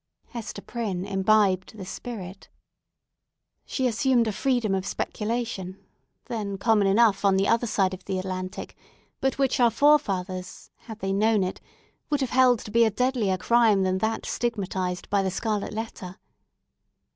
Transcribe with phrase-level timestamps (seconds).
[0.29, 2.49] Hester Prynne imbibed this spirit.
[3.67, 5.77] She assumed a freedom of speculation,
[6.25, 8.75] then common enough on the other side of the Atlantic,
[9.19, 11.61] but which our forefathers, had they known it,
[12.09, 16.17] would have held to be a deadlier crime than that stigmatised by the scarlet letter.